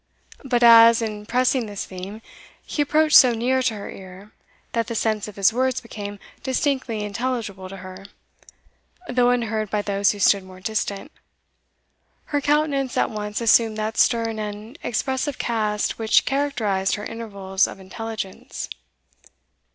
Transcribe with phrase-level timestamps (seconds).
[0.43, 2.23] But as, in pressing this theme,
[2.65, 4.31] he approached so near to her ear
[4.71, 8.05] that the sense of his words became distinctly intelligible to her,
[9.07, 11.11] though unheard by those who stood more distant,
[12.33, 17.79] her countenance at once assumed that stern and expressive cast which characterized her intervals of
[17.79, 18.69] intelligence.